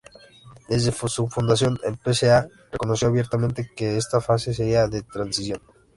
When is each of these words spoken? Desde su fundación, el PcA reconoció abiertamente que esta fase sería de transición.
Desde 0.67 0.91
su 0.91 1.27
fundación, 1.29 1.77
el 1.83 1.95
PcA 1.99 2.49
reconoció 2.71 3.07
abiertamente 3.07 3.69
que 3.75 3.97
esta 3.97 4.19
fase 4.19 4.51
sería 4.51 4.87
de 4.87 5.03
transición. 5.03 5.61